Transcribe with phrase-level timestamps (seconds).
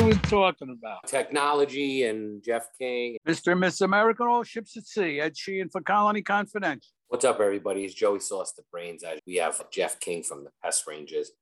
[0.00, 1.06] are we talking about?
[1.06, 3.18] Technology and Jeff King.
[3.28, 3.52] Mr.
[3.52, 5.20] and Miss American, all ships at sea.
[5.20, 6.88] Ed Sheehan for Colony Confidential.
[7.08, 7.84] What's up, everybody?
[7.84, 9.04] It's Joey Sauce, the brains.
[9.26, 11.32] We have Jeff King from the Pest Rangers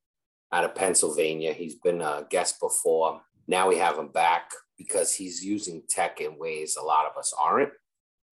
[0.53, 1.53] out of Pennsylvania.
[1.53, 3.21] He's been a guest before.
[3.47, 7.33] Now we have him back because he's using tech in ways a lot of us
[7.39, 7.71] aren't.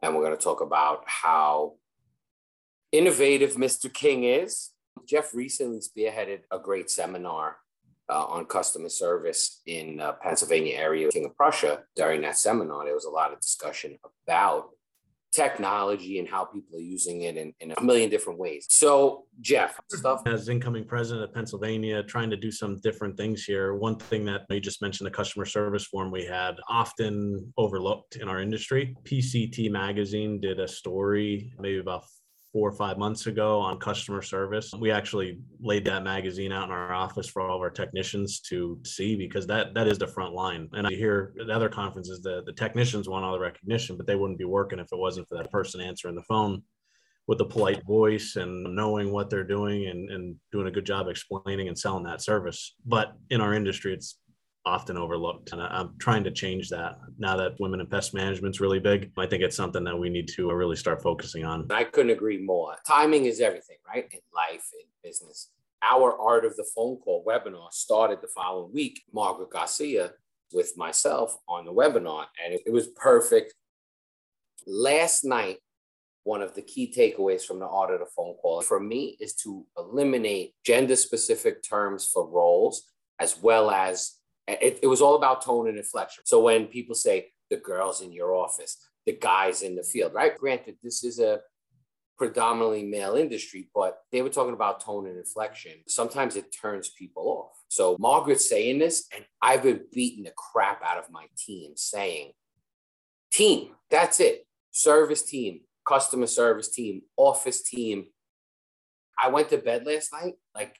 [0.02, 1.73] And we're going to talk about how
[2.92, 3.94] innovative Mr.
[3.94, 4.71] King is.
[5.07, 7.57] Jeff recently spearheaded a great seminar
[8.10, 11.84] uh, on customer service in uh, Pennsylvania area, King of Prussia.
[11.96, 14.70] During that seminar, there was a lot of discussion about
[15.36, 18.68] technology and how people are using it in, in a million different ways.
[18.70, 23.76] So, Jeff, stuff as incoming president of Pennsylvania, trying to do some different things here.
[23.76, 28.30] One thing that you just mentioned, the customer service forum we had, often overlooked in
[28.30, 28.96] our industry.
[29.04, 32.05] PCT Magazine did a story maybe about
[32.55, 34.72] four or five months ago on customer service.
[34.80, 38.80] We actually laid that magazine out in our office for all of our technicians to
[38.86, 40.70] see because that that is the front line.
[40.72, 44.16] And I hear at other conferences the, the technicians want all the recognition, but they
[44.16, 46.63] wouldn't be working if it wasn't for that person answering the phone
[47.27, 51.10] with a polite voice and knowing what they're doing and, and doing a good job
[51.10, 52.76] explaining and selling that service.
[52.85, 54.18] But in our industry, it's
[54.66, 55.52] often overlooked.
[55.52, 59.12] And I'm trying to change that now that women in pest management is really big.
[59.18, 61.68] I think it's something that we need to uh, really start focusing on.
[61.72, 62.76] I couldn't agree more.
[62.88, 64.07] Timing is everything, right?
[64.12, 65.52] In life, in business.
[65.84, 69.03] Our Art of the Phone Call webinar started the following week.
[69.13, 70.12] Margaret Garcia
[70.52, 73.53] with myself on the webinar, and it was perfect.
[74.66, 75.57] Last night,
[76.24, 79.35] one of the key takeaways from the Art of the Phone Call for me is
[79.44, 84.13] to eliminate gender specific terms for roles as well as
[84.47, 86.24] it, it was all about tone and inflection.
[86.25, 90.38] So when people say the girls in your office, the guys in the field, right?
[90.38, 91.40] Granted, this is a
[92.18, 95.73] predominantly male industry, but they were talking about tone and inflection.
[95.88, 97.57] Sometimes it turns people off.
[97.68, 102.31] So Margaret's saying this, and I've been beating the crap out of my team saying,
[103.31, 104.47] team, that's it.
[104.72, 108.06] Service team, customer service team, office team.
[109.22, 110.77] I went to bed last night, like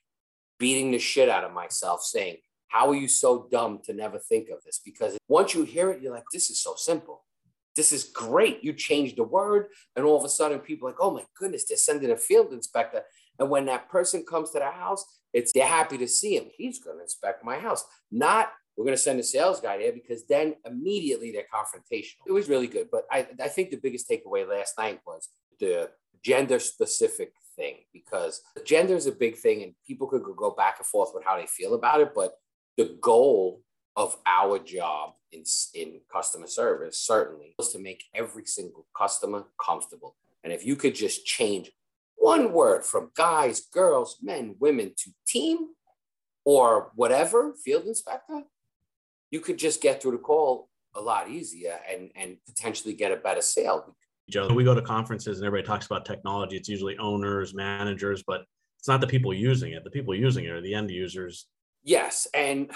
[0.58, 2.38] beating the shit out of myself, saying,
[2.76, 4.82] how are you so dumb to never think of this?
[4.84, 7.24] Because once you hear it, you're like, this is so simple.
[7.74, 8.66] This is great.
[8.66, 11.64] You change the word, and all of a sudden, people are like, oh my goodness,
[11.66, 13.04] they're sending a field inspector.
[13.40, 16.48] And when that person comes to the house, it's they're happy to see him.
[16.58, 17.86] He's going to inspect my house.
[18.12, 22.28] Not we're going to send a sales guy there because then immediately they're confrontational.
[22.28, 22.90] It was really good.
[22.92, 25.30] But I, I think the biggest takeaway last night was
[25.62, 25.92] the
[26.26, 30.86] gender specific thing because gender is a big thing and people could go back and
[30.86, 32.12] forth with how they feel about it.
[32.14, 32.34] But
[32.78, 33.62] the goal
[33.96, 35.44] of our job in,
[35.74, 40.16] in customer service certainly was to make every single customer comfortable.
[40.44, 41.72] And if you could just change
[42.16, 45.70] one word from guys, girls, men, women to team
[46.44, 48.44] or whatever, field inspector,
[49.32, 53.18] you could just get through the call a lot easier and, and potentially get a
[53.18, 53.96] better sale.
[54.30, 56.56] Joe, we go to conferences and everybody talks about technology.
[56.56, 58.46] It's usually owners, managers, but
[58.80, 59.84] it's not the people using it.
[59.84, 61.48] The people using it are the end users
[61.86, 62.28] Yes.
[62.34, 62.72] And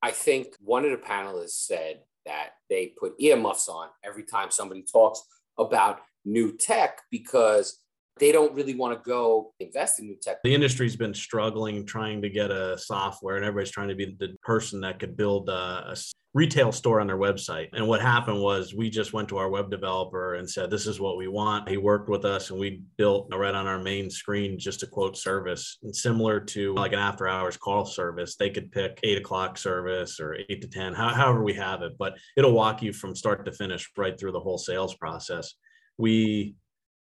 [0.00, 4.84] I think one of the panelists said that they put earmuffs on every time somebody
[4.90, 5.22] talks
[5.58, 7.80] about new tech because
[8.18, 10.38] they don't really want to go invest in new tech.
[10.44, 14.36] The industry's been struggling trying to get a software, and everybody's trying to be the
[14.42, 15.96] person that could build a, a
[16.34, 17.68] retail store on their website.
[17.74, 20.98] And what happened was we just went to our web developer and said, This is
[20.98, 21.68] what we want.
[21.68, 25.16] He worked with us and we built right on our main screen just a quote
[25.16, 25.78] service.
[25.82, 30.20] And similar to like an after hours call service, they could pick eight o'clock service
[30.20, 33.52] or eight to 10, however we have it, but it'll walk you from start to
[33.52, 35.54] finish right through the whole sales process.
[35.98, 36.54] We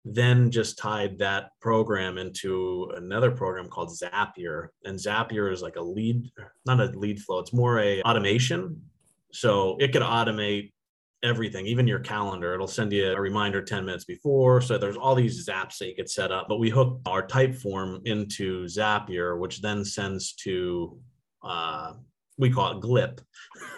[0.06, 4.70] then just tied that program into another program called Zapier.
[4.86, 6.24] And Zapier is like a lead,
[6.66, 8.82] not a lead flow, it's more a automation
[9.32, 10.72] so it could automate
[11.24, 12.54] everything, even your calendar.
[12.54, 14.62] It'll send you a reminder 10 minutes before.
[14.62, 16.48] So there's all these zaps that you could set up.
[16.48, 20.98] But we hook our Typeform into Zapier, which then sends to
[21.44, 21.94] uh,
[22.40, 23.20] we call it Glip,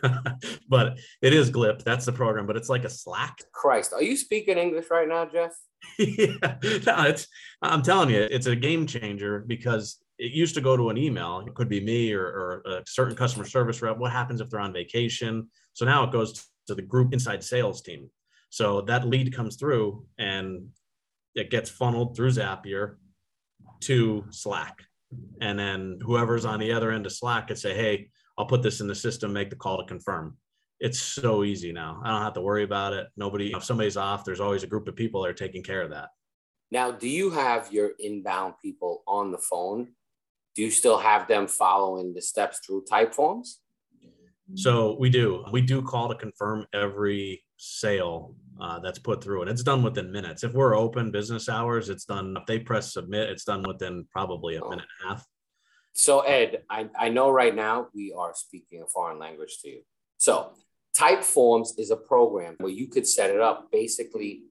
[0.69, 1.83] but it is Glip.
[1.83, 3.39] That's the program, but it's like a Slack.
[3.51, 5.51] Christ, are you speaking English right now, Jeff?
[5.97, 7.27] yeah, no, it's.
[7.63, 11.43] I'm telling you, it's a game changer because it used to go to an email.
[11.47, 13.97] It could be me or, or a certain customer service rep.
[13.97, 15.49] What happens if they're on vacation?
[15.73, 18.07] So now it goes to the group inside sales team.
[18.51, 20.67] So that lead comes through and
[21.33, 22.97] it gets funneled through Zapier
[23.81, 24.83] to Slack.
[25.41, 28.79] And then whoever's on the other end of Slack could say, hey, I'll put this
[28.79, 30.37] in the system, make the call to confirm.
[30.79, 31.99] It's so easy now.
[32.03, 33.07] I don't have to worry about it.
[33.17, 35.89] Nobody, if somebody's off, there's always a group of people that are taking care of
[35.89, 36.09] that.
[36.69, 39.89] Now, do you have your inbound people on the phone
[40.55, 43.59] do you still have them following the steps through type forms?
[44.55, 45.45] So we do.
[45.51, 50.11] We do call to confirm every sale uh, that's put through, and it's done within
[50.11, 50.43] minutes.
[50.43, 52.35] If we're open business hours, it's done.
[52.37, 55.25] If they press submit, it's done within probably a minute and a half.
[55.93, 59.81] So Ed, I, I know right now we are speaking a foreign language to you.
[60.17, 60.51] So
[60.97, 64.43] Typeforms is a program where you could set it up basically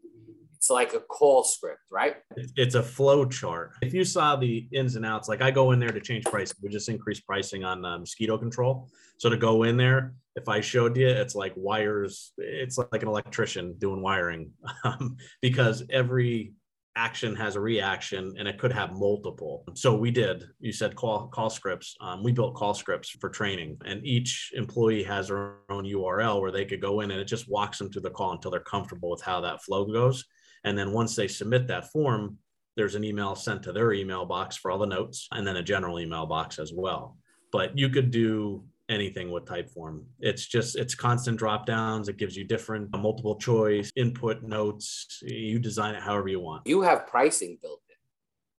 [0.60, 2.16] it's like a call script, right?
[2.54, 3.72] It's a flow chart.
[3.80, 6.58] If you saw the ins and outs, like I go in there to change pricing,
[6.62, 8.90] we just increase pricing on uh, mosquito control.
[9.16, 13.08] So to go in there, if I showed you, it's like wires, it's like an
[13.08, 14.50] electrician doing wiring
[14.84, 16.52] um, because every
[16.94, 21.28] action has a reaction and it could have multiple so we did you said call
[21.28, 25.84] call scripts um, we built call scripts for training and each employee has their own
[25.84, 28.50] url where they could go in and it just walks them through the call until
[28.50, 30.24] they're comfortable with how that flow goes
[30.64, 32.38] and then once they submit that form,
[32.76, 35.62] there's an email sent to their email box for all the notes and then a
[35.62, 37.16] general email box as well.
[37.52, 40.04] But you could do anything with typeform.
[40.18, 42.08] It's just it's constant drop downs.
[42.08, 45.20] It gives you different multiple choice input notes.
[45.22, 46.66] You design it however you want.
[46.66, 47.96] You have pricing built in.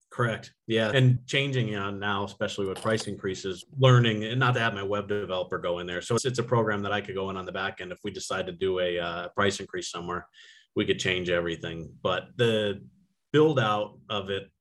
[0.10, 0.54] Correct.
[0.68, 0.92] Yeah.
[0.94, 4.84] And changing you know, now especially with price increases learning and not to have my
[4.84, 6.02] web developer go in there.
[6.02, 8.00] So it's, it's a program that i could go in on the back end if
[8.04, 10.28] we decide to do a uh, price increase somewhere
[10.76, 11.94] we could change everything.
[12.02, 12.82] But the
[13.32, 14.52] build out of it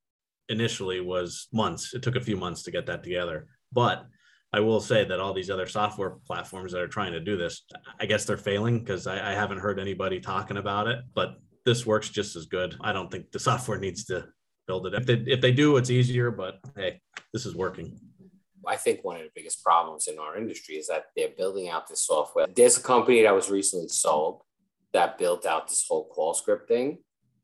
[0.49, 1.95] initially was months.
[1.95, 3.47] It took a few months to get that together.
[3.73, 4.05] But
[4.53, 7.63] I will say that all these other software platforms that are trying to do this,
[8.01, 10.99] I guess they're failing because I, I, haven't heard anybody talking about it.
[11.15, 12.77] But this works just as good.
[12.81, 14.27] I don't think the software needs to
[14.67, 14.95] build it.
[14.95, 16.33] If they if they do, it's easier.
[16.33, 17.01] But hey,
[17.33, 17.97] this is working.
[18.67, 21.89] I think one of the biggest problems in our industry is that they're building out
[21.89, 22.47] this software.
[22.55, 24.43] There's a company that was recently sold
[24.93, 26.99] that built out this whole call script thing.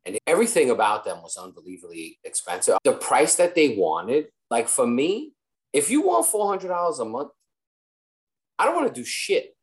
[0.04, 2.78] And everything about them was unbelievably expensive.
[2.84, 5.32] The price that they wanted, like for me,
[5.72, 7.30] if you want $400 a month,
[8.58, 9.56] I don't want to do shit.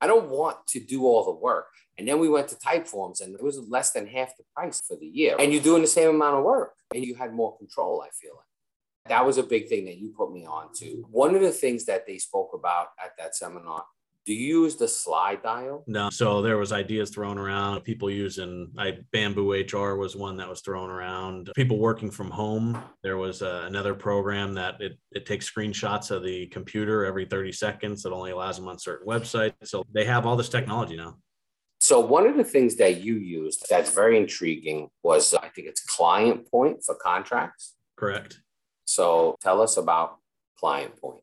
[0.00, 1.66] I don't want to do all the work.
[1.98, 4.96] And then we went to Typeforms and it was less than half the price for
[4.96, 5.36] the year.
[5.38, 8.32] And you're doing the same amount of work and you had more control, I feel
[8.36, 8.46] like.
[9.08, 11.04] That was a big thing that you put me on to.
[11.10, 13.84] One of the things that they spoke about at that seminar
[14.26, 15.82] do you use the slide dial?
[15.86, 16.10] No.
[16.10, 17.80] So there was ideas thrown around.
[17.82, 21.50] People using I Bamboo HR was one that was thrown around.
[21.56, 22.80] People working from home.
[23.02, 27.52] There was uh, another program that it, it takes screenshots of the computer every 30
[27.52, 28.04] seconds.
[28.04, 29.54] It only allows them on certain websites.
[29.64, 31.16] So they have all this technology now.
[31.80, 35.80] So one of the things that you used that's very intriguing was I think it's
[35.80, 37.74] Client Point for contracts.
[37.96, 38.38] Correct.
[38.84, 40.18] So tell us about
[40.58, 41.22] Client Point.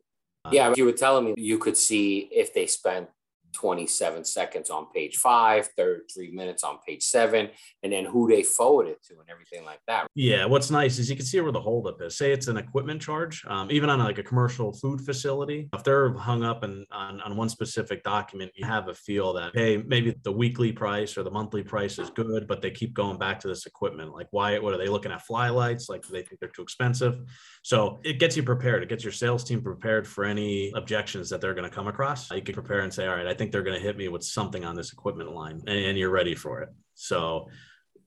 [0.52, 3.10] Yeah, you were telling me you could see if they spent
[3.58, 7.50] 27 seconds on page five, three minutes on page seven,
[7.82, 10.08] and then who they forward it to and everything like that.
[10.14, 12.18] Yeah, what's nice is you can see where the holdup is.
[12.18, 15.70] Say it's an equipment charge, um, even on like a commercial food facility.
[15.74, 19.52] If they're hung up in, on, on one specific document, you have a feel that,
[19.56, 23.18] hey, maybe the weekly price or the monthly price is good, but they keep going
[23.18, 24.14] back to this equipment.
[24.14, 25.26] Like, why, what are they looking at?
[25.26, 25.90] Fly lights?
[25.90, 27.20] Like, they think they're too expensive?
[27.64, 28.84] So it gets you prepared.
[28.84, 32.30] It gets your sales team prepared for any objections that they're going to come across.
[32.32, 34.24] You can prepare and say, all right, I think they're going to hit me with
[34.24, 36.70] something on this equipment line, and, and you're ready for it.
[36.96, 37.50] So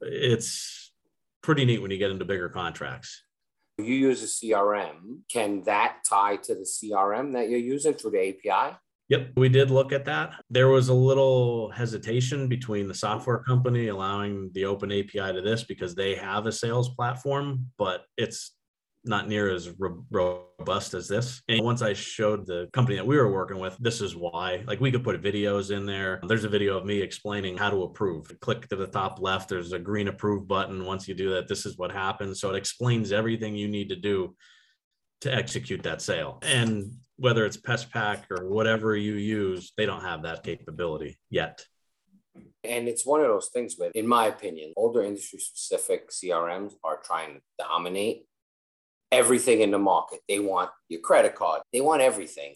[0.01, 0.93] it's
[1.43, 3.23] pretty neat when you get into bigger contracts.
[3.79, 5.21] You use a CRM.
[5.31, 8.77] Can that tie to the CRM that you're using through the API?
[9.09, 10.35] Yep, we did look at that.
[10.51, 15.65] There was a little hesitation between the software company allowing the open API to this
[15.65, 18.53] because they have a sales platform, but it's
[19.05, 21.43] not near as robust as this.
[21.49, 24.63] And once I showed the company that we were working with, this is why.
[24.67, 26.21] Like we could put videos in there.
[26.27, 28.31] There's a video of me explaining how to approve.
[28.41, 30.85] Click to the top left, there's a green approve button.
[30.85, 32.41] Once you do that, this is what happens.
[32.41, 34.37] So it explains everything you need to do
[35.23, 36.39] to execute that sale.
[36.43, 41.65] And whether it's PestPac or whatever you use, they don't have that capability yet.
[42.65, 47.01] And it's one of those things where, in my opinion, older industry specific CRMs are
[47.03, 48.25] trying to dominate
[49.12, 50.20] everything in the market.
[50.29, 52.55] They want your credit card, they want everything.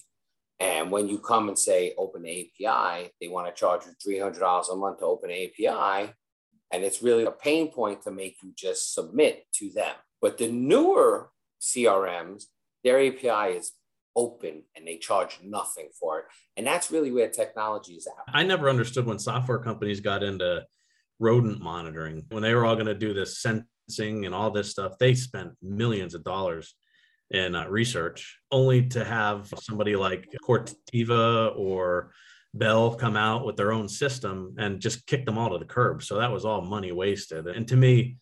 [0.61, 4.77] And when you come and say open API, they want to charge you $300 a
[4.77, 6.13] month to open API.
[6.73, 9.95] And it's really a pain point to make you just submit to them.
[10.23, 11.31] But the newer
[11.61, 12.45] CRMs,
[12.85, 13.73] their API is
[14.17, 16.25] open and they charge nothing for it.
[16.57, 18.33] And that's really where technology is at.
[18.33, 20.65] I never understood when software companies got into
[21.19, 23.41] rodent monitoring, when they were all going to do this
[23.99, 26.75] and all this stuff, they spent millions of dollars
[27.31, 32.13] in uh, research only to have somebody like Corteva or
[32.55, 36.03] Bell come out with their own system and just kick them all to the curb.
[36.03, 37.47] So that was all money wasted.
[37.47, 38.17] And to me,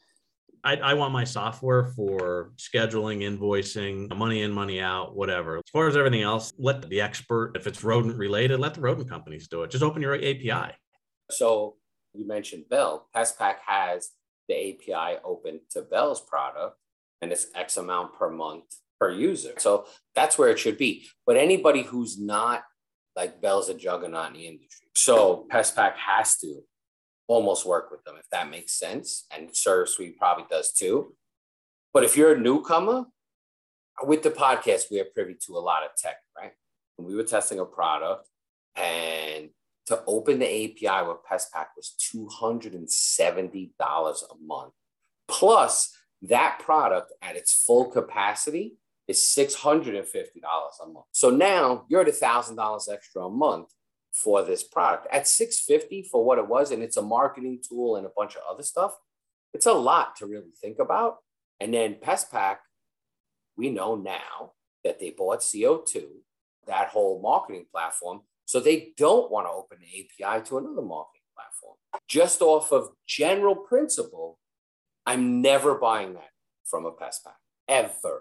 [0.64, 5.56] I, I, want my software for scheduling, invoicing, money in, money out, whatever.
[5.56, 9.10] As far as everything else, let the expert, if it's rodent related, let the rodent
[9.10, 9.70] companies do it.
[9.70, 10.72] Just open your API.
[11.30, 11.76] So
[12.14, 13.08] you mentioned Bell.
[13.14, 14.10] PestPac has
[14.48, 16.76] the API open to Bell's product,
[17.20, 18.64] and it's X amount per month
[18.98, 19.54] per user.
[19.58, 21.06] So that's where it should be.
[21.26, 22.62] But anybody who's not
[23.16, 24.88] like Bell's a juggernaut in the industry.
[24.94, 26.62] So PestPac has to
[27.28, 29.26] almost work with them if that makes sense.
[29.30, 31.14] And ServSuite probably does too.
[31.92, 33.04] But if you're a newcomer,
[34.02, 36.52] with the podcast, we are privy to a lot of tech, right?
[36.96, 38.28] When we were testing a product
[38.74, 39.50] and
[39.86, 44.72] to open the API with PestPac was $270 a month.
[45.28, 48.76] Plus, that product at its full capacity
[49.08, 51.06] is $650 a month.
[51.12, 53.68] So now you're at $1,000 extra a month
[54.12, 55.08] for this product.
[55.10, 58.42] At 650 for what it was, and it's a marketing tool and a bunch of
[58.48, 58.94] other stuff,
[59.52, 61.16] it's a lot to really think about.
[61.60, 62.58] And then PestPac,
[63.56, 64.52] we know now
[64.84, 66.04] that they bought CO2,
[66.66, 68.20] that whole marketing platform.
[68.52, 71.76] So they don't want to open the API to another marketing platform.
[72.06, 74.38] Just off of general principle,
[75.06, 76.28] I'm never buying that
[76.66, 77.32] from a PestPac,
[77.66, 78.20] ever.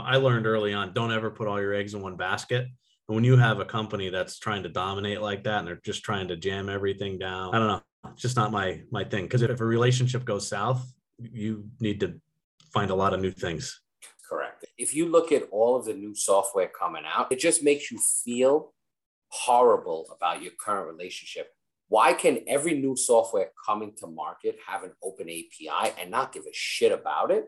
[0.00, 2.62] I learned early on don't ever put all your eggs in one basket.
[3.08, 6.02] And when you have a company that's trying to dominate like that and they're just
[6.02, 7.82] trying to jam everything down, I don't know.
[8.10, 9.26] It's just not my my thing.
[9.26, 10.84] Because if a relationship goes south,
[11.20, 12.20] you need to
[12.72, 13.80] find a lot of new things.
[14.28, 14.64] Correct.
[14.76, 18.00] If you look at all of the new software coming out, it just makes you
[18.24, 18.72] feel
[19.32, 21.48] horrible about your current relationship.
[21.88, 26.44] Why can every new software coming to market have an open API and not give
[26.44, 27.46] a shit about it?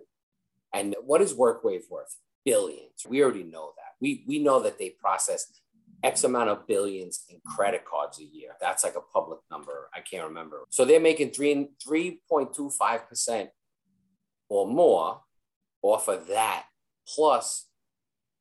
[0.72, 2.16] And what is WorkWave worth?
[2.44, 3.06] Billions.
[3.08, 3.92] We already know that.
[4.00, 5.46] We, we know that they process
[6.02, 8.50] X amount of billions in credit cards a year.
[8.60, 9.88] That's like a public number.
[9.94, 10.64] I can't remember.
[10.70, 13.48] So they're making 3, 3.25%
[14.50, 15.20] or more
[15.82, 16.64] off of that.
[17.08, 17.66] Plus,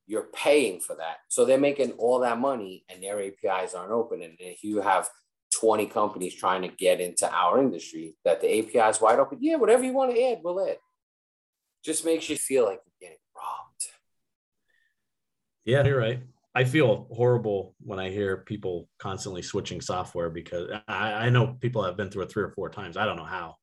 [0.06, 1.18] you're paying for that.
[1.30, 4.22] So they're making all that money and their APIs aren't open.
[4.22, 5.10] And if you have
[5.56, 9.56] 20 companies trying to get into our industry that the API is wide open, yeah,
[9.56, 10.78] whatever you want to add, we'll add.
[11.84, 13.86] Just makes you feel like you're getting robbed.
[15.66, 16.22] Yeah, you're right.
[16.56, 21.84] I feel horrible when I hear people constantly switching software because I, I know people
[21.84, 22.96] have been through it three or four times.
[22.96, 23.56] I don't know how.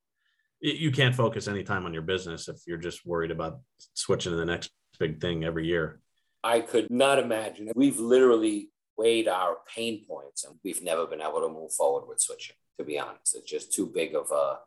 [0.63, 3.61] You can't focus any time on your business if you're just worried about
[3.95, 6.01] switching to the next big thing every year.
[6.43, 7.71] I could not imagine.
[7.75, 12.21] We've literally weighed our pain points and we've never been able to move forward with
[12.21, 13.37] switching, to be honest.
[13.37, 14.59] It's just too big of a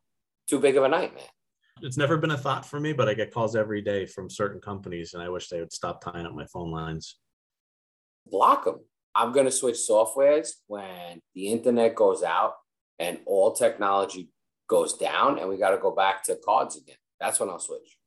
[0.47, 1.23] too big of a nightmare.
[1.81, 4.61] It's never been a thought for me, but I get calls every day from certain
[4.61, 7.17] companies and I wish they would stop tying up my phone lines
[8.29, 8.79] block them.
[9.15, 12.55] I'm going to switch softwares when the internet goes out
[12.99, 14.29] and all technology
[14.67, 16.95] goes down and we got to go back to cards again.
[17.19, 17.97] That's when I'll switch.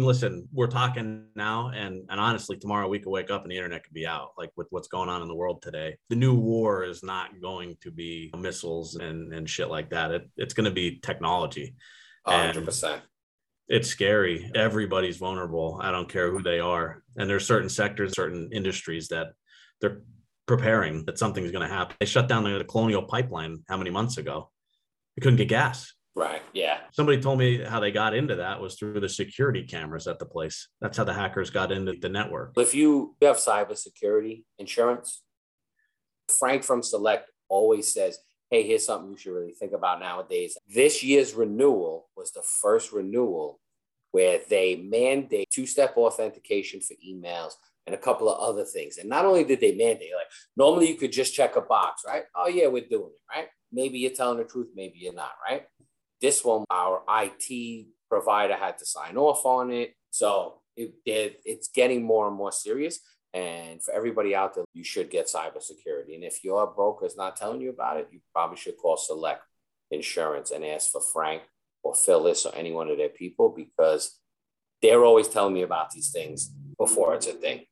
[0.00, 3.84] Listen, we're talking now, and and honestly, tomorrow we could wake up and the internet
[3.84, 4.30] could be out.
[4.38, 7.76] Like with what's going on in the world today, the new war is not going
[7.80, 10.10] to be missiles and and shit like that.
[10.12, 11.74] It, it's going to be technology.
[12.24, 13.02] Hundred percent
[13.68, 14.50] it's scary.
[14.54, 15.78] Everybody's vulnerable.
[15.82, 17.02] I don't care who they are.
[17.16, 19.28] And there's certain sectors, certain industries that
[19.80, 20.00] they're
[20.46, 21.96] preparing that something's going to happen.
[22.00, 24.50] They shut down the colonial pipeline how many months ago?
[25.16, 25.92] They couldn't get gas.
[26.18, 26.42] Right.
[26.52, 26.78] Yeah.
[26.90, 30.26] Somebody told me how they got into that was through the security cameras at the
[30.26, 30.66] place.
[30.80, 32.54] That's how the hackers got into the network.
[32.56, 35.22] If you have cybersecurity insurance,
[36.28, 38.18] Frank from Select always says
[38.50, 40.56] hey, here's something you should really think about nowadays.
[40.66, 43.60] This year's renewal was the first renewal
[44.10, 47.52] where they mandate two step authentication for emails
[47.86, 48.98] and a couple of other things.
[48.98, 52.24] And not only did they mandate, like normally you could just check a box, right?
[52.34, 53.48] Oh, yeah, we're doing it, right?
[53.70, 55.66] Maybe you're telling the truth, maybe you're not, right?
[56.20, 59.94] This one, our IT provider had to sign off on it.
[60.10, 63.00] So it, it's getting more and more serious.
[63.34, 66.14] And for everybody out there, you should get cybersecurity.
[66.14, 69.42] And if your broker is not telling you about it, you probably should call Select
[69.90, 71.42] Insurance and ask for Frank
[71.82, 74.18] or Phyllis or any one of their people because
[74.82, 77.64] they're always telling me about these things before it's a thing.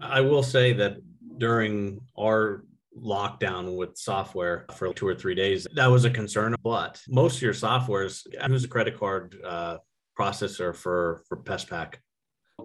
[0.00, 0.98] I will say that
[1.38, 2.64] during our
[3.02, 6.54] lockdown with software for two or three days, that was a concern.
[6.62, 9.78] But most of your softwares, who's a credit card uh,
[10.18, 11.94] processor for for PestPac?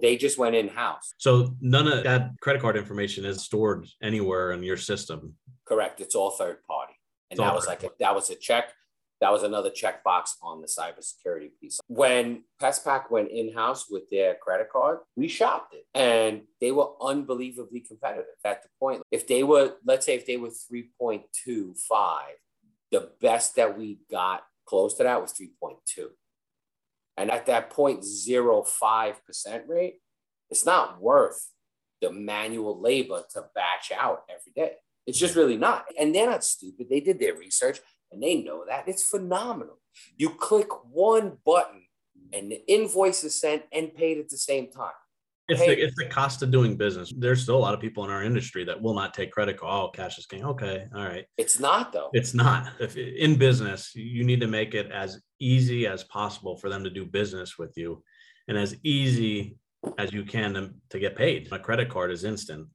[0.02, 1.14] They just went in house.
[1.18, 5.36] So none of that credit card information is stored anywhere in your system.
[5.66, 6.02] Correct.
[6.02, 6.94] It's all third party.
[7.30, 8.74] And that was like a, that was a check.
[9.24, 11.80] That was another checkbox on the cybersecurity piece.
[11.88, 16.90] When PestPac went in house with their credit card, we shopped it and they were
[17.02, 19.02] unbelievably competitive at the point.
[19.12, 21.24] If they were, let's say, if they were 3.25,
[22.92, 26.08] the best that we got close to that was 3.2.
[27.16, 30.02] And at that 0.05% rate,
[30.50, 31.48] it's not worth
[32.02, 34.74] the manual labor to batch out every day.
[35.08, 35.86] It's just really not.
[35.98, 36.88] And they're not stupid.
[36.90, 37.80] They did their research
[38.14, 38.88] and they know that.
[38.88, 39.80] It's phenomenal.
[40.18, 41.84] You click one button
[42.32, 44.94] and the invoice is sent and paid at the same time.
[45.50, 47.14] It's the, it's the cost of doing business.
[47.18, 49.74] There's still a lot of people in our industry that will not take credit card.
[49.74, 50.46] Oh, cash is king.
[50.46, 51.26] Okay, all right.
[51.38, 52.10] It's not though.
[52.14, 52.72] It's not.
[52.80, 56.90] If in business, you need to make it as easy as possible for them to
[56.90, 58.02] do business with you,
[58.48, 59.58] and as easy
[59.98, 61.50] as you can to, to get paid.
[61.52, 62.70] A credit card is instant,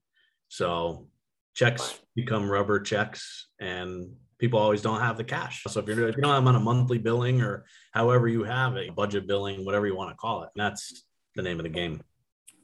[0.48, 1.08] so
[1.54, 5.64] checks become rubber checks, and people always don't have the cash.
[5.68, 8.76] So if you're if you don't have on a monthly billing or however you have
[8.76, 11.04] it, budget billing, whatever you want to call it, that's
[11.34, 12.00] the name of the game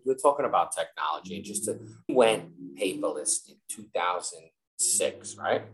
[0.04, 1.40] we're talking about technology.
[1.42, 1.78] Just to,
[2.08, 5.64] went paperless in 2006, right?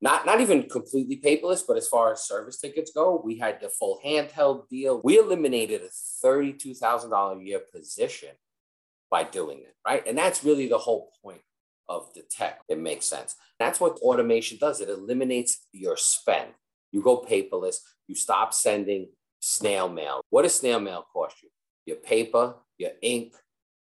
[0.00, 3.68] Not not even completely paperless, but as far as service tickets go, we had the
[3.68, 5.00] full handheld deal.
[5.04, 5.88] We eliminated a
[6.22, 8.30] thirty-two thousand dollar a year position
[9.10, 10.06] by doing it, right?
[10.06, 11.42] And that's really the whole point
[11.90, 12.60] of the tech.
[12.68, 13.34] It makes sense.
[13.58, 14.80] That's what automation does.
[14.80, 16.52] It eliminates your spend.
[16.92, 17.78] You go paperless.
[18.06, 19.08] You stop sending
[19.40, 20.22] snail mail.
[20.30, 21.48] What does snail mail cost you?
[21.84, 23.34] Your paper, your ink,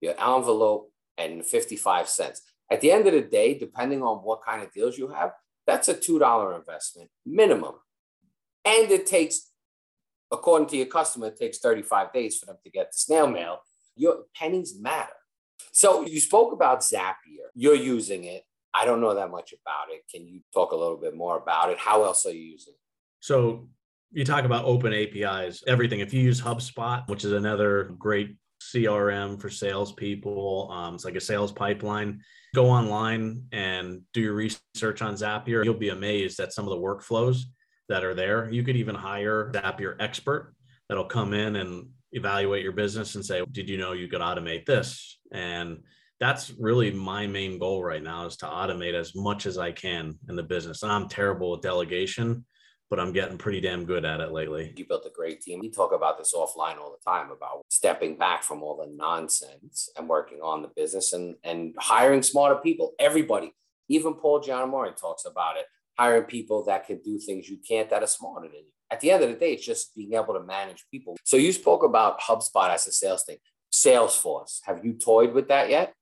[0.00, 2.40] your envelope, and 55 cents.
[2.70, 5.32] At the end of the day, depending on what kind of deals you have,
[5.66, 7.74] that's a $2 investment minimum.
[8.64, 9.50] And it takes,
[10.30, 13.58] according to your customer, it takes 35 days for them to get the snail mail.
[13.94, 15.12] Your pennies matter.
[15.72, 17.48] So you spoke about Zapier.
[17.54, 18.44] You're using it.
[18.74, 20.02] I don't know that much about it.
[20.10, 21.78] Can you talk a little bit more about it?
[21.78, 22.80] How else are you using it?
[23.20, 23.68] So
[24.12, 26.00] you talk about open APIs, everything.
[26.00, 30.70] If you use HubSpot, which is another great CRM for salespeople.
[30.70, 32.22] Um, it's like a sales pipeline.
[32.54, 35.64] Go online and do your research on Zapier.
[35.64, 37.42] You'll be amazed at some of the workflows
[37.88, 38.50] that are there.
[38.50, 40.54] You could even hire Zapier expert
[40.88, 44.66] that'll come in and evaluate your business and say, "Did you know you could automate
[44.66, 45.82] this?" And
[46.20, 50.18] that's really my main goal right now is to automate as much as I can
[50.28, 50.82] in the business.
[50.82, 52.44] And I'm terrible with delegation
[52.92, 54.74] but I'm getting pretty damn good at it lately.
[54.76, 55.60] You built a great team.
[55.60, 59.88] We talk about this offline all the time about stepping back from all the nonsense
[59.96, 62.92] and working on the business and, and hiring smarter people.
[62.98, 63.54] Everybody,
[63.88, 65.64] even Paul Giannamore talks about it,
[65.98, 68.71] hiring people that can do things you can't that are smarter than you.
[68.92, 71.16] At the end of the day, it's just being able to manage people.
[71.24, 73.38] So you spoke about HubSpot as a sales thing.
[73.72, 75.94] Salesforce, have you toyed with that yet?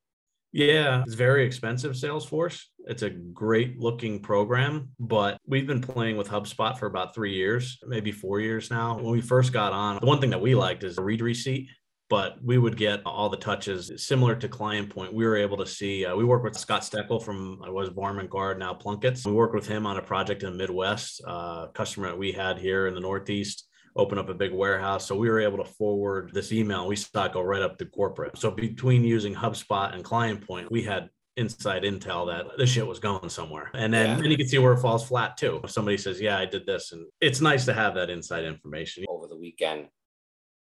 [0.51, 2.61] Yeah, it's very expensive, Salesforce.
[2.79, 7.79] It's a great looking program, but we've been playing with HubSpot for about three years,
[7.87, 8.97] maybe four years now.
[8.97, 11.69] When we first got on, the one thing that we liked is a read receipt
[12.11, 15.65] but we would get all the touches similar to client point we were able to
[15.65, 17.89] see uh, we work with scott steckel from i was
[18.29, 22.09] Guard now plunkett's we worked with him on a project in the midwest uh, customer
[22.09, 25.05] that we had here in the northeast open up a big warehouse.
[25.05, 26.87] So we were able to forward this email.
[26.87, 28.37] We saw it go right up to corporate.
[28.37, 32.99] So between using HubSpot and Client Point, we had inside intel that this shit was
[32.99, 33.69] going somewhere.
[33.73, 34.15] And then, yeah.
[34.21, 35.61] then you can see where it falls flat too.
[35.63, 36.91] If somebody says, Yeah, I did this.
[36.91, 39.05] And it's nice to have that inside information.
[39.07, 39.87] Over the weekend,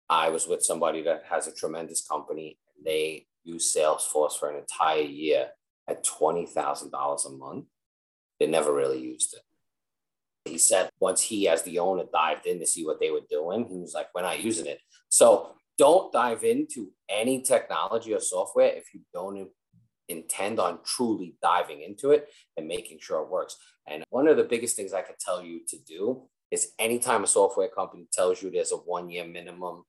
[0.10, 2.58] I was with somebody that has a tremendous company.
[2.76, 5.50] And they use Salesforce for an entire year
[5.88, 7.66] at $20,000 a month.
[8.40, 9.42] They never really used it.
[10.50, 13.68] He said once he, as the owner, dived in to see what they were doing,
[13.70, 14.80] he was like, we're not using it.
[15.10, 19.50] So don't dive into any technology or software if you don't
[20.08, 23.58] intend on truly diving into it and making sure it works.
[23.88, 27.28] And one of the biggest things I could tell you to do is anytime a
[27.28, 29.84] software company tells you there's a one year minimum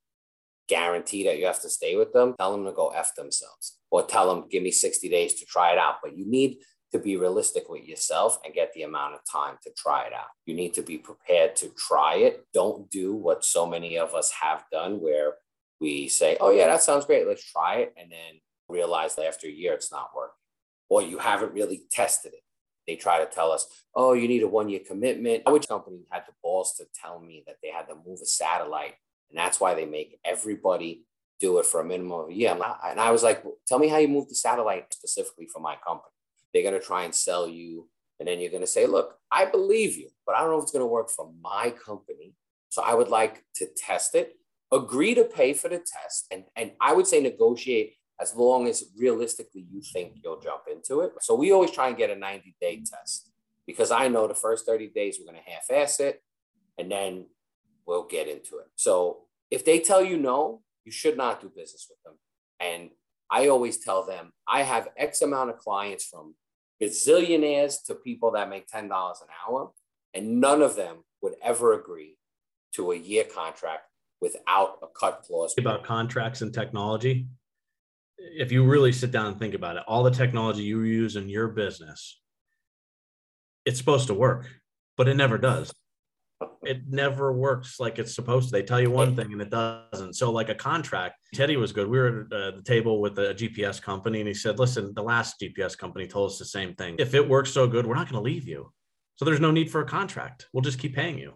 [0.71, 4.05] guarantee that you have to stay with them, tell them to go F themselves or
[4.05, 5.97] tell them, give me 60 days to try it out.
[6.03, 6.59] But you need
[6.93, 10.29] to be realistic with yourself and get the amount of time to try it out.
[10.47, 12.47] You need to be prepared to try it.
[12.55, 15.35] Don't do what so many of us have done where
[15.81, 17.27] we say, oh, yeah, that sounds great.
[17.27, 17.95] Let's try it.
[17.97, 20.35] And then realize that after a year, it's not working.
[20.89, 22.43] Or you haven't really tested it.
[22.87, 25.43] They try to tell us, oh, you need a one year commitment.
[25.47, 28.95] Which company had the balls to tell me that they had to move a satellite?
[29.31, 31.05] And that's why they make everybody
[31.39, 32.57] do it for a minimum of a year.
[32.85, 36.13] And I was like, tell me how you move the satellite specifically for my company.
[36.53, 37.89] They're going to try and sell you.
[38.19, 40.65] And then you're going to say, look, I believe you, but I don't know if
[40.65, 42.35] it's going to work for my company.
[42.69, 44.37] So I would like to test it,
[44.71, 46.27] agree to pay for the test.
[46.31, 51.01] And, and I would say negotiate as long as realistically you think you'll jump into
[51.01, 51.13] it.
[51.23, 53.31] So we always try and get a 90 day test
[53.67, 56.23] because I know the first 30 days we're going to half ass it
[56.79, 57.27] and then
[57.91, 58.69] we'll get into it.
[58.77, 62.15] So if they tell you no, you should not do business with them.
[62.61, 62.91] And
[63.29, 66.37] I always tell them I have X amount of clients from
[66.81, 69.73] bazillionaires to people that make $10 an hour,
[70.15, 72.17] and none of them would ever agree
[72.77, 73.87] to a year contract
[74.21, 75.55] without a cut clause.
[75.59, 77.27] About contracts and technology.
[78.19, 81.29] If you really sit down and think about it, all the technology you use in
[81.29, 82.21] your business,
[83.67, 84.47] it's supposed to work,
[84.97, 85.73] but it never does.
[86.63, 88.53] It never works like it's supposed to.
[88.53, 90.15] They tell you one thing and it doesn't.
[90.15, 91.89] So, like a contract, Teddy was good.
[91.89, 95.03] We were at uh, the table with a GPS company and he said, Listen, the
[95.03, 96.97] last GPS company told us the same thing.
[96.99, 98.73] If it works so good, we're not going to leave you.
[99.17, 100.49] So, there's no need for a contract.
[100.53, 101.35] We'll just keep paying you.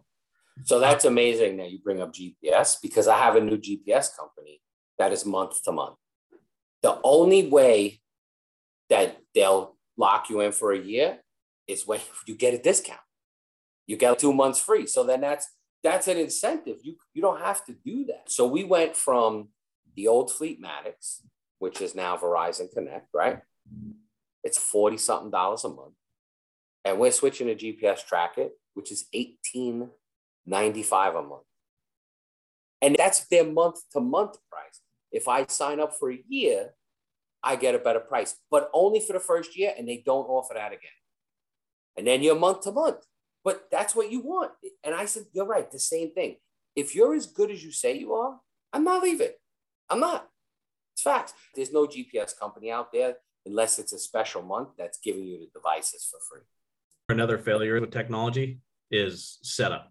[0.63, 4.61] So that's amazing that you bring up GPS because I have a new GPS company
[4.99, 5.97] that is month to month.
[6.83, 8.01] The only way
[8.89, 11.19] that they'll lock you in for a year
[11.67, 13.01] is when you get a discount.
[13.87, 14.87] You get two months free.
[14.87, 15.49] So then that's
[15.83, 16.79] that's an incentive.
[16.83, 18.31] You you don't have to do that.
[18.31, 19.49] So we went from
[19.97, 21.21] the old Fleetmatics,
[21.59, 23.41] which is now Verizon Connect, right?
[24.43, 25.95] It's 40 something dollars a month.
[26.85, 29.91] And we're switching to GPS Track It, which is 18
[30.47, 31.43] 95 a month.
[32.83, 34.81] And that's their month to month price.
[35.11, 36.75] If I sign up for a year,
[37.43, 40.55] I get a better price, but only for the first year, and they don't offer
[40.55, 40.91] that again.
[41.97, 43.05] And then you're month to month.
[43.45, 44.53] But that's what you want.
[44.83, 46.37] And I said, You're right, the same thing.
[46.75, 48.41] If you're as good as you say you are,
[48.73, 49.33] I'm not leaving.
[49.91, 50.29] I'm not.
[50.95, 51.35] It's facts.
[51.55, 55.49] There's no GPS company out there unless it's a special month that's giving you the
[55.55, 56.45] devices for free.
[57.09, 59.91] Another failure with technology is setup.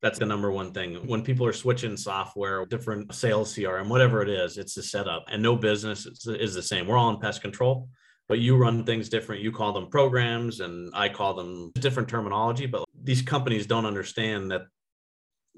[0.00, 0.94] That's the number one thing.
[1.06, 5.24] When people are switching software, different sales CRM, whatever it is, it's the setup.
[5.28, 6.86] And no business is the same.
[6.86, 7.88] We're all in pest control,
[8.28, 9.42] but you run things different.
[9.42, 12.66] You call them programs, and I call them different terminology.
[12.66, 14.62] But these companies don't understand that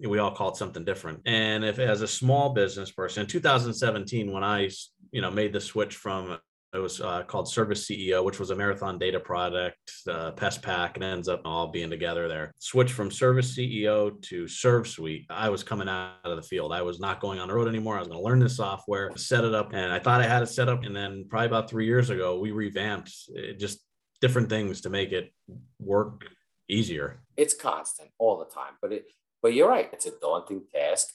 [0.09, 1.21] we all call it something different.
[1.27, 4.71] And if as a small business person in 2017, when I
[5.13, 6.39] you know made the switch from
[6.73, 11.03] it was uh, called Service CEO, which was a marathon data product, uh, PestPac, and
[11.03, 12.53] ends up all being together there.
[12.61, 15.27] Switched from Service CEO to ServSuite.
[15.31, 16.73] I was coming out of the field.
[16.73, 17.97] I was not going on the road anymore.
[17.97, 20.43] I was going to learn this software, set it up, and I thought I had
[20.43, 20.85] it set up.
[20.85, 23.81] And then probably about three years ago, we revamped it, just
[24.21, 25.33] different things to make it
[25.81, 26.25] work
[26.69, 27.21] easier.
[27.37, 29.07] It's constant all the time, but it.
[29.43, 29.89] But you're right.
[29.93, 31.09] It's a daunting task,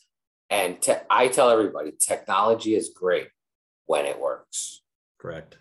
[0.49, 3.27] and te- I tell everybody, technology is great
[3.85, 4.81] when it works
[5.25, 5.57] Correct.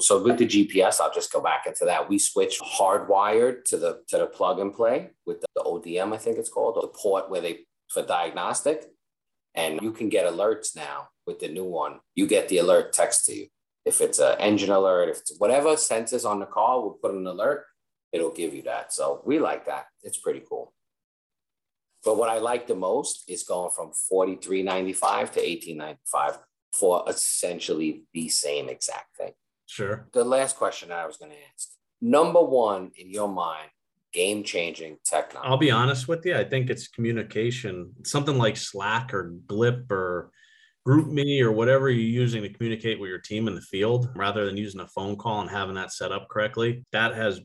[0.00, 2.08] So with the GPS, I'll just go back into that.
[2.08, 6.38] We switched hardwired to the to the plug and play with the ODM, I think
[6.38, 8.84] it's called, the port where they for diagnostic.
[9.54, 11.98] And you can get alerts now with the new one.
[12.14, 13.46] You get the alert text to you.
[13.84, 17.26] If it's an engine alert, if it's whatever sensors on the car, we'll put an
[17.26, 17.64] alert,
[18.12, 18.92] it'll give you that.
[18.92, 19.86] So we like that.
[20.02, 20.72] It's pretty cool.
[22.04, 26.38] But what I like the most is going from 43.95 to 18.95
[26.72, 29.32] for essentially the same exact thing.
[29.66, 30.08] Sure.
[30.12, 31.68] The last question I was going to ask
[32.00, 33.68] number one in your mind,
[34.12, 35.48] game changing technology.
[35.48, 36.36] I'll be honest with you.
[36.36, 40.30] I think it's communication, something like Slack or Glip or
[40.86, 44.56] GroupMe or whatever you're using to communicate with your team in the field rather than
[44.56, 46.84] using a phone call and having that set up correctly.
[46.92, 47.40] That has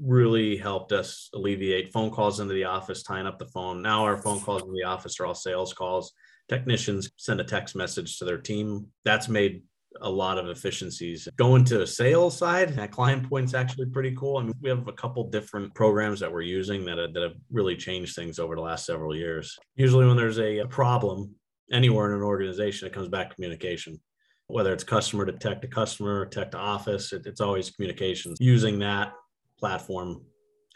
[0.00, 3.82] really helped us alleviate phone calls into the office, tying up the phone.
[3.82, 6.12] Now our phone calls in the office are all sales calls
[6.48, 8.86] technicians send a text message to their team.
[9.04, 9.62] That's made
[10.00, 11.28] a lot of efficiencies.
[11.36, 14.38] Going to sales side, that client point's actually pretty cool.
[14.38, 17.34] I mean, we have a couple different programs that we're using that have, that have
[17.50, 19.58] really changed things over the last several years.
[19.76, 21.34] Usually, when there's a, a problem
[21.72, 24.00] anywhere in an organization, it comes back communication.
[24.46, 28.38] Whether it's customer to tech to customer, tech to office, it, it's always communications.
[28.40, 29.12] Using that
[29.58, 30.22] platform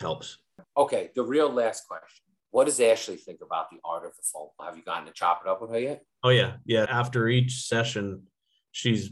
[0.00, 0.38] helps.
[0.76, 4.48] Okay, the real last question what does Ashley think about the art of the phone?
[4.64, 6.04] Have you gotten to chop it up with her yet?
[6.22, 6.86] Oh yeah, yeah.
[6.88, 8.24] After each session,
[8.70, 9.10] she's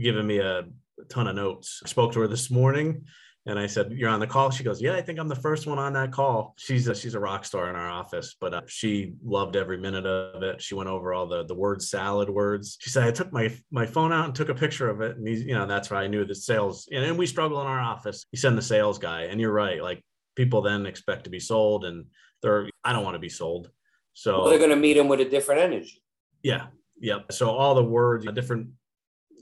[0.00, 0.62] given me a
[1.08, 1.82] ton of notes.
[1.84, 3.04] I spoke to her this morning,
[3.44, 5.66] and I said, "You're on the call." She goes, "Yeah, I think I'm the first
[5.66, 8.62] one on that call." She's a, she's a rock star in our office, but uh,
[8.68, 10.62] she loved every minute of it.
[10.62, 12.78] She went over all the the word salad words.
[12.80, 15.26] She said, "I took my my phone out and took a picture of it, and
[15.26, 17.80] he's, you know that's why I knew the sales." And, and we struggle in our
[17.80, 18.24] office.
[18.30, 20.04] You send the sales guy, and you're right, like
[20.36, 22.04] people then expect to be sold and
[22.42, 23.70] they're I don't want to be sold.
[24.14, 26.00] So well, they're going to meet him with a different energy.
[26.42, 26.68] Yeah.
[27.00, 27.32] Yep.
[27.32, 28.68] So all the words, uh, different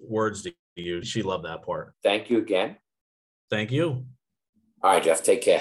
[0.02, 1.06] words to use.
[1.06, 1.94] She loved that part.
[2.02, 2.76] Thank you again.
[3.50, 4.06] Thank you.
[4.82, 5.22] All right, Jeff.
[5.22, 5.60] Take care.